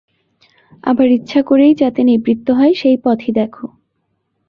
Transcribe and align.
আবার 0.83 1.07
ইচ্ছা 1.11 1.41
করেই 1.41 1.73
যাতে 1.75 2.01
নিবৃত্ত 2.03 2.47
হয় 2.51 2.73
সেই 2.73 2.97
পথই 2.97 3.31
দেখো। 3.31 3.65